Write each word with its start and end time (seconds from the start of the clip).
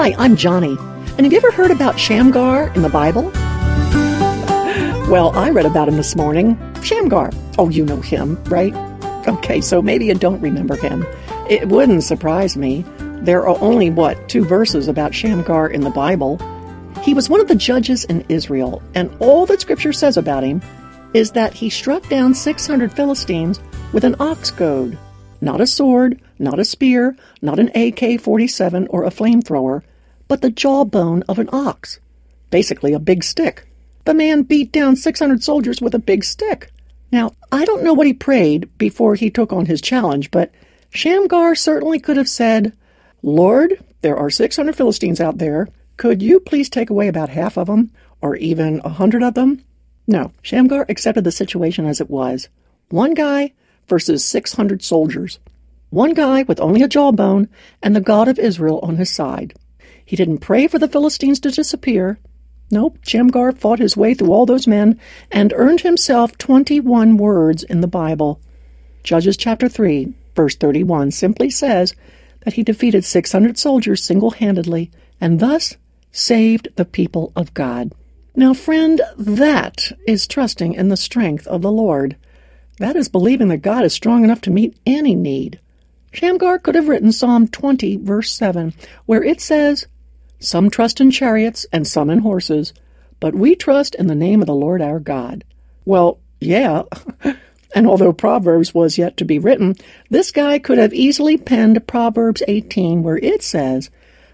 Hi, 0.00 0.14
I'm 0.16 0.36
Joni. 0.36 0.78
And 1.16 1.22
have 1.22 1.32
you 1.32 1.38
ever 1.38 1.50
heard 1.50 1.72
about 1.72 1.98
Shamgar 1.98 2.68
in 2.76 2.82
the 2.82 2.88
Bible? 2.88 3.32
Well, 5.10 5.36
I 5.36 5.50
read 5.50 5.66
about 5.66 5.88
him 5.88 5.96
this 5.96 6.14
morning. 6.14 6.56
Shamgar. 6.84 7.32
Oh, 7.58 7.68
you 7.68 7.84
know 7.84 8.00
him, 8.00 8.40
right? 8.44 8.72
Okay, 9.26 9.60
so 9.60 9.82
maybe 9.82 10.06
you 10.06 10.14
don't 10.14 10.40
remember 10.40 10.76
him. 10.76 11.04
It 11.50 11.68
wouldn't 11.68 12.04
surprise 12.04 12.56
me. 12.56 12.84
There 13.22 13.40
are 13.48 13.58
only, 13.58 13.90
what, 13.90 14.28
two 14.28 14.44
verses 14.44 14.86
about 14.86 15.16
Shamgar 15.16 15.68
in 15.68 15.80
the 15.80 15.90
Bible. 15.90 16.38
He 17.02 17.12
was 17.12 17.28
one 17.28 17.40
of 17.40 17.48
the 17.48 17.56
judges 17.56 18.04
in 18.04 18.24
Israel, 18.28 18.80
and 18.94 19.10
all 19.18 19.46
that 19.46 19.62
Scripture 19.62 19.92
says 19.92 20.16
about 20.16 20.44
him 20.44 20.62
is 21.12 21.32
that 21.32 21.54
he 21.54 21.70
struck 21.70 22.08
down 22.08 22.34
600 22.34 22.92
Philistines 22.92 23.58
with 23.92 24.04
an 24.04 24.14
ox 24.20 24.52
goad. 24.52 24.96
Not 25.40 25.60
a 25.60 25.66
sword, 25.66 26.20
not 26.38 26.58
a 26.58 26.64
spear, 26.64 27.16
not 27.40 27.58
an 27.58 27.70
AK 27.74 28.20
47 28.20 28.88
or 28.88 29.04
a 29.04 29.10
flamethrower, 29.10 29.82
but 30.26 30.42
the 30.42 30.50
jawbone 30.50 31.22
of 31.28 31.38
an 31.38 31.48
ox. 31.52 32.00
Basically, 32.50 32.92
a 32.92 32.98
big 32.98 33.22
stick. 33.24 33.66
The 34.04 34.14
man 34.14 34.42
beat 34.42 34.72
down 34.72 34.96
600 34.96 35.42
soldiers 35.42 35.80
with 35.80 35.94
a 35.94 35.98
big 35.98 36.24
stick. 36.24 36.72
Now, 37.12 37.32
I 37.52 37.64
don't 37.64 37.82
know 37.82 37.94
what 37.94 38.06
he 38.06 38.12
prayed 38.12 38.68
before 38.78 39.14
he 39.14 39.30
took 39.30 39.52
on 39.52 39.66
his 39.66 39.80
challenge, 39.80 40.30
but 40.30 40.50
Shamgar 40.90 41.54
certainly 41.54 41.98
could 41.98 42.16
have 42.16 42.28
said, 42.28 42.72
Lord, 43.22 43.82
there 44.00 44.16
are 44.16 44.30
600 44.30 44.76
Philistines 44.76 45.20
out 45.20 45.38
there. 45.38 45.68
Could 45.96 46.22
you 46.22 46.40
please 46.40 46.68
take 46.68 46.90
away 46.90 47.08
about 47.08 47.28
half 47.28 47.56
of 47.56 47.66
them, 47.66 47.90
or 48.20 48.36
even 48.36 48.80
a 48.84 48.88
hundred 48.88 49.22
of 49.22 49.34
them? 49.34 49.62
No, 50.06 50.32
Shamgar 50.42 50.86
accepted 50.88 51.24
the 51.24 51.32
situation 51.32 51.86
as 51.86 52.00
it 52.00 52.10
was. 52.10 52.48
One 52.88 53.14
guy 53.14 53.52
versus 53.88 54.24
600 54.24 54.82
soldiers. 54.82 55.38
One 55.90 56.14
guy 56.14 56.42
with 56.42 56.60
only 56.60 56.82
a 56.82 56.88
jawbone 56.88 57.48
and 57.82 57.96
the 57.96 58.00
God 58.00 58.28
of 58.28 58.38
Israel 58.38 58.78
on 58.82 58.96
his 58.96 59.10
side. 59.10 59.54
He 60.04 60.16
didn't 60.16 60.38
pray 60.38 60.68
for 60.68 60.78
the 60.78 60.88
Philistines 60.88 61.40
to 61.40 61.50
disappear. 61.50 62.18
Nope, 62.70 62.98
Shamgar 63.02 63.52
fought 63.52 63.78
his 63.78 63.96
way 63.96 64.12
through 64.14 64.32
all 64.32 64.44
those 64.44 64.66
men 64.66 65.00
and 65.30 65.52
earned 65.56 65.80
himself 65.80 66.36
21 66.36 67.16
words 67.16 67.62
in 67.62 67.80
the 67.80 67.86
Bible. 67.86 68.40
Judges 69.02 69.36
chapter 69.36 69.68
3, 69.68 70.12
verse 70.34 70.56
31 70.56 71.10
simply 71.10 71.48
says 71.48 71.94
that 72.44 72.54
he 72.54 72.62
defeated 72.62 73.04
600 73.04 73.56
soldiers 73.56 74.04
single 74.04 74.32
handedly 74.32 74.90
and 75.20 75.40
thus 75.40 75.76
saved 76.12 76.68
the 76.76 76.84
people 76.84 77.32
of 77.34 77.54
God. 77.54 77.92
Now, 78.36 78.54
friend, 78.54 79.00
that 79.16 79.90
is 80.06 80.26
trusting 80.26 80.74
in 80.74 80.88
the 80.88 80.96
strength 80.96 81.46
of 81.46 81.62
the 81.62 81.72
Lord. 81.72 82.16
That 82.78 82.96
is 82.96 83.08
believing 83.08 83.48
that 83.48 83.58
God 83.58 83.84
is 83.84 83.92
strong 83.92 84.24
enough 84.24 84.40
to 84.42 84.50
meet 84.50 84.76
any 84.86 85.14
need. 85.14 85.58
Shamgar 86.12 86.58
could 86.58 86.74
have 86.74 86.88
written 86.88 87.12
Psalm 87.12 87.48
20, 87.48 87.96
verse 87.98 88.32
7, 88.32 88.72
where 89.06 89.22
it 89.22 89.40
says, 89.40 89.86
Some 90.38 90.70
trust 90.70 91.00
in 91.00 91.10
chariots 91.10 91.66
and 91.72 91.86
some 91.86 92.08
in 92.08 92.20
horses, 92.20 92.72
but 93.20 93.34
we 93.34 93.54
trust 93.54 93.94
in 93.94 94.06
the 94.06 94.14
name 94.14 94.40
of 94.40 94.46
the 94.46 94.54
Lord 94.54 94.80
our 94.80 95.00
God. 95.00 95.44
Well, 95.84 96.18
yeah. 96.40 96.82
and 97.74 97.86
although 97.86 98.12
Proverbs 98.12 98.72
was 98.72 98.96
yet 98.96 99.16
to 99.16 99.24
be 99.24 99.38
written, 99.38 99.74
this 100.08 100.30
guy 100.30 100.58
could 100.58 100.78
have 100.78 100.94
easily 100.94 101.36
penned 101.36 101.86
Proverbs 101.86 102.42
18, 102.46 103.02
where 103.02 103.18
it 103.18 103.42
says 103.42 103.90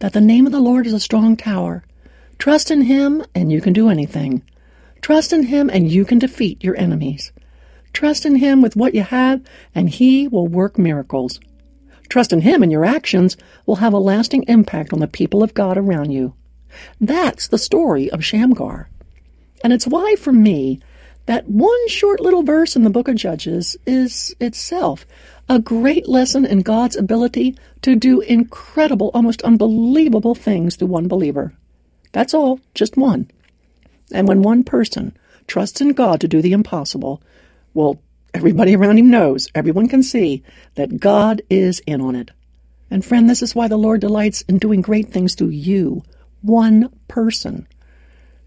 that 0.00 0.12
the 0.12 0.20
name 0.20 0.46
of 0.46 0.52
the 0.52 0.60
Lord 0.60 0.86
is 0.86 0.92
a 0.92 1.00
strong 1.00 1.36
tower. 1.36 1.84
Trust 2.38 2.70
in 2.70 2.82
him, 2.82 3.24
and 3.34 3.50
you 3.50 3.60
can 3.60 3.72
do 3.72 3.88
anything. 3.88 4.42
Trust 5.02 5.32
in 5.32 5.44
him, 5.44 5.68
and 5.68 5.90
you 5.90 6.04
can 6.04 6.20
defeat 6.20 6.62
your 6.62 6.76
enemies. 6.76 7.32
Trust 7.92 8.26
in 8.26 8.36
him 8.36 8.62
with 8.62 8.76
what 8.76 8.94
you 8.94 9.02
have, 9.02 9.42
and 9.74 9.88
he 9.88 10.28
will 10.28 10.46
work 10.46 10.78
miracles. 10.78 11.40
Trust 12.08 12.32
in 12.32 12.40
Him 12.40 12.62
and 12.62 12.72
your 12.72 12.84
actions 12.84 13.36
will 13.66 13.76
have 13.76 13.92
a 13.92 13.98
lasting 13.98 14.44
impact 14.44 14.92
on 14.92 15.00
the 15.00 15.06
people 15.06 15.42
of 15.42 15.54
God 15.54 15.76
around 15.76 16.10
you. 16.10 16.34
That's 17.00 17.48
the 17.48 17.58
story 17.58 18.10
of 18.10 18.24
Shamgar. 18.24 18.88
And 19.62 19.72
it's 19.72 19.86
why, 19.86 20.16
for 20.16 20.32
me, 20.32 20.80
that 21.26 21.48
one 21.48 21.88
short 21.88 22.20
little 22.20 22.42
verse 22.42 22.76
in 22.76 22.84
the 22.84 22.90
book 22.90 23.08
of 23.08 23.16
Judges 23.16 23.76
is 23.84 24.34
itself 24.40 25.04
a 25.48 25.58
great 25.58 26.08
lesson 26.08 26.46
in 26.46 26.60
God's 26.60 26.96
ability 26.96 27.56
to 27.82 27.96
do 27.96 28.20
incredible, 28.20 29.10
almost 29.12 29.42
unbelievable 29.42 30.34
things 30.34 30.76
through 30.76 30.88
one 30.88 31.08
believer. 31.08 31.52
That's 32.12 32.32
all, 32.32 32.60
just 32.74 32.96
one. 32.96 33.30
And 34.12 34.26
when 34.26 34.42
one 34.42 34.64
person 34.64 35.16
trusts 35.46 35.80
in 35.82 35.92
God 35.92 36.20
to 36.22 36.28
do 36.28 36.40
the 36.40 36.52
impossible, 36.52 37.22
well, 37.78 37.98
Everybody 38.34 38.76
around 38.76 38.98
him 38.98 39.10
knows, 39.10 39.48
everyone 39.54 39.88
can 39.88 40.02
see 40.02 40.42
that 40.74 41.00
God 41.00 41.40
is 41.48 41.80
in 41.86 42.00
on 42.00 42.14
it. 42.14 42.30
And 42.90 43.04
friend, 43.04 43.28
this 43.28 43.42
is 43.42 43.54
why 43.54 43.68
the 43.68 43.78
Lord 43.78 44.02
delights 44.02 44.42
in 44.42 44.58
doing 44.58 44.82
great 44.82 45.08
things 45.08 45.34
through 45.34 45.48
you, 45.48 46.02
one 46.42 46.90
person. 47.08 47.66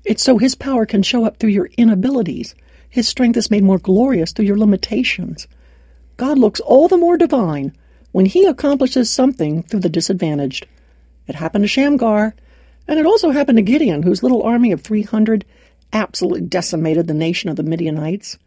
It's 0.05 0.23
so 0.23 0.37
his 0.37 0.55
power 0.55 0.85
can 0.85 1.01
show 1.01 1.25
up 1.25 1.37
through 1.37 1.49
your 1.49 1.69
inabilities. 1.77 2.53
His 2.89 3.07
strength 3.07 3.37
is 3.37 3.49
made 3.49 3.63
more 3.63 3.79
glorious 3.79 4.31
through 4.31 4.45
your 4.45 4.57
limitations. 4.57 5.47
God 6.15 6.37
looks 6.37 6.59
all 6.59 6.87
the 6.87 6.97
more 6.97 7.17
divine 7.17 7.75
when 8.11 8.27
he 8.27 8.45
accomplishes 8.45 9.11
something 9.11 9.63
through 9.63 9.79
the 9.79 9.89
disadvantaged. 9.89 10.67
It 11.27 11.35
happened 11.35 11.63
to 11.63 11.67
Shamgar, 11.67 12.35
and 12.87 12.99
it 12.99 13.05
also 13.07 13.31
happened 13.31 13.57
to 13.57 13.63
Gideon, 13.63 14.03
whose 14.03 14.23
little 14.23 14.43
army 14.43 14.71
of 14.71 14.81
300 14.81 15.43
absolutely 15.91 16.41
decimated 16.41 17.07
the 17.07 17.13
nation 17.15 17.49
of 17.49 17.55
the 17.55 17.63
Midianites. 17.63 18.37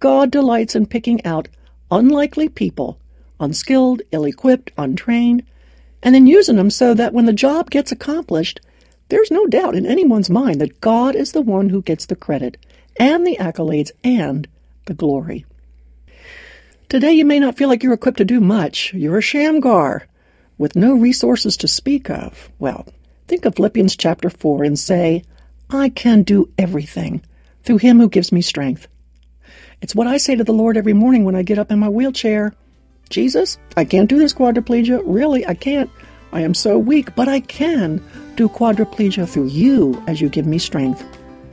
God 0.00 0.30
delights 0.30 0.74
in 0.74 0.86
picking 0.86 1.24
out 1.26 1.48
unlikely 1.90 2.48
people, 2.48 2.98
unskilled, 3.38 4.02
ill 4.12 4.24
equipped, 4.24 4.72
untrained, 4.78 5.44
and 6.02 6.14
then 6.14 6.26
using 6.26 6.56
them 6.56 6.70
so 6.70 6.94
that 6.94 7.12
when 7.12 7.26
the 7.26 7.32
job 7.32 7.70
gets 7.70 7.92
accomplished, 7.92 8.60
there's 9.10 9.30
no 9.30 9.46
doubt 9.46 9.74
in 9.74 9.86
anyone's 9.86 10.30
mind 10.30 10.60
that 10.60 10.80
God 10.80 11.14
is 11.14 11.32
the 11.32 11.42
one 11.42 11.68
who 11.68 11.82
gets 11.82 12.06
the 12.06 12.16
credit 12.16 12.56
and 12.98 13.26
the 13.26 13.36
accolades 13.38 13.90
and 14.02 14.48
the 14.86 14.94
glory. 14.94 15.44
Today 16.88 17.12
you 17.12 17.24
may 17.24 17.38
not 17.38 17.56
feel 17.56 17.68
like 17.68 17.82
you're 17.82 17.92
equipped 17.92 18.18
to 18.18 18.24
do 18.24 18.40
much. 18.40 18.94
You're 18.94 19.18
a 19.18 19.22
shamgar 19.22 20.06
with 20.58 20.76
no 20.76 20.94
resources 20.94 21.56
to 21.58 21.68
speak 21.68 22.08
of. 22.08 22.50
Well, 22.58 22.86
think 23.28 23.44
of 23.44 23.54
Philippians 23.54 23.96
chapter 23.96 24.30
4 24.30 24.64
and 24.64 24.78
say, 24.78 25.24
I 25.68 25.90
can 25.90 26.22
do 26.22 26.50
everything 26.56 27.22
through 27.64 27.78
him 27.78 28.00
who 28.00 28.08
gives 28.08 28.32
me 28.32 28.42
strength. 28.42 28.88
It's 29.80 29.94
what 29.94 30.06
I 30.06 30.18
say 30.18 30.36
to 30.36 30.44
the 30.44 30.52
Lord 30.52 30.76
every 30.76 30.92
morning 30.92 31.24
when 31.24 31.36
I 31.36 31.42
get 31.42 31.58
up 31.58 31.70
in 31.70 31.78
my 31.78 31.88
wheelchair. 31.88 32.54
Jesus, 33.08 33.58
I 33.76 33.84
can't 33.84 34.08
do 34.08 34.18
this 34.18 34.34
quadriplegia. 34.34 35.02
Really, 35.04 35.46
I 35.46 35.54
can't. 35.54 35.90
I 36.32 36.42
am 36.42 36.54
so 36.54 36.78
weak, 36.78 37.14
but 37.16 37.28
I 37.28 37.40
can 37.40 38.02
do 38.36 38.48
quadriplegia 38.48 39.28
through 39.28 39.48
you 39.48 40.02
as 40.06 40.20
you 40.20 40.28
give 40.28 40.46
me 40.46 40.58
strength. 40.58 41.04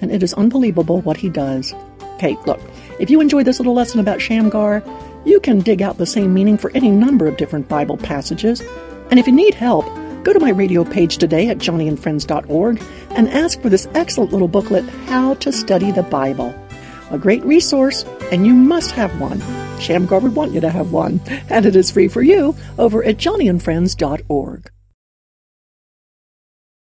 And 0.01 0.11
it 0.11 0.21
is 0.21 0.33
unbelievable 0.35 1.01
what 1.01 1.17
he 1.17 1.29
does. 1.29 1.73
Okay, 2.15 2.37
look, 2.45 2.59
if 2.99 3.09
you 3.09 3.21
enjoyed 3.21 3.45
this 3.45 3.59
little 3.59 3.73
lesson 3.73 3.99
about 3.99 4.21
Shamgar, 4.21 4.83
you 5.25 5.39
can 5.39 5.59
dig 5.59 5.81
out 5.81 5.97
the 5.97 6.05
same 6.05 6.33
meaning 6.33 6.57
for 6.57 6.71
any 6.75 6.91
number 6.91 7.27
of 7.27 7.37
different 7.37 7.67
Bible 7.67 7.97
passages. 7.97 8.61
And 9.09 9.19
if 9.19 9.25
you 9.25 9.33
need 9.33 9.55
help, 9.55 9.85
go 10.23 10.33
to 10.33 10.39
my 10.39 10.51
radio 10.51 10.83
page 10.83 11.17
today 11.17 11.49
at 11.49 11.57
joniandfriends.org 11.57 12.81
and 13.11 13.29
ask 13.29 13.61
for 13.61 13.69
this 13.69 13.87
excellent 13.93 14.31
little 14.31 14.47
booklet, 14.47 14.87
How 15.07 15.33
to 15.35 15.51
Study 15.51 15.91
the 15.91 16.03
Bible 16.03 16.53
a 17.11 17.17
great 17.17 17.43
resource, 17.45 18.03
and 18.31 18.45
you 18.45 18.53
must 18.53 18.91
have 18.91 19.19
one. 19.19 19.41
Shamgar 19.79 20.19
would 20.19 20.35
want 20.35 20.53
you 20.53 20.61
to 20.61 20.69
have 20.69 20.91
one, 20.91 21.21
and 21.49 21.65
it 21.65 21.75
is 21.75 21.91
free 21.91 22.07
for 22.07 22.21
you 22.21 22.55
over 22.77 23.03
at 23.03 23.17
joniandfriends.org. 23.17 24.71